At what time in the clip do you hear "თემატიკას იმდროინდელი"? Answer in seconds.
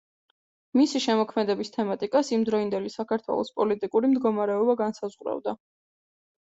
1.75-2.91